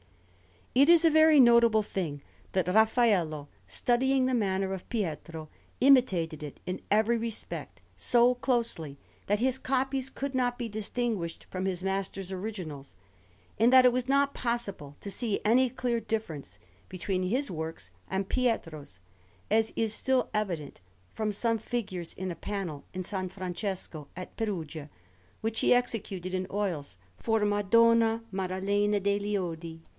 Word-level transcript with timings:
It 0.73 0.87
is 0.89 1.03
a 1.03 1.11
very 1.11 1.39
notable 1.39 1.83
thing 1.83 2.21
that 2.53 2.69
Raffaello, 2.69 3.49
studying 3.67 4.25
the 4.25 4.33
manner 4.33 4.73
of 4.73 4.87
Pietro, 4.89 5.49
imitated 5.81 6.41
it 6.41 6.61
in 6.65 6.81
every 6.89 7.17
respect 7.17 7.81
so 7.97 8.33
closely, 8.35 8.97
that 9.27 9.39
his 9.39 9.59
copies 9.59 10.09
could 10.09 10.33
not 10.33 10.57
be 10.57 10.69
distinguished 10.69 11.45
from 11.51 11.65
his 11.65 11.83
master's 11.83 12.31
originals, 12.31 12.95
and 13.59 13.73
it 13.73 13.91
was 13.91 14.07
not 14.07 14.33
possible 14.33 14.95
to 15.01 15.11
see 15.11 15.41
any 15.43 15.69
clear 15.69 15.99
difference 15.99 16.57
between 16.89 17.23
his 17.23 17.51
works 17.51 17.91
and 18.09 18.29
Pietro's; 18.29 19.01
as 19.51 19.73
is 19.75 19.93
still 19.93 20.29
evident 20.33 20.79
from 21.13 21.31
some 21.33 21.57
figures 21.57 22.13
in 22.13 22.31
a 22.31 22.35
panel 22.35 22.85
in 22.93 23.01
S. 23.05 23.31
Francesco 23.31 24.07
at 24.15 24.35
Perugia, 24.37 24.89
which 25.41 25.59
he 25.59 25.73
executed 25.73 26.33
in 26.33 26.47
oils 26.49 26.97
for 27.17 27.45
Madonna 27.45 28.23
Maddalena 28.31 28.99
degli 29.01 29.33
Oddi. 29.33 29.81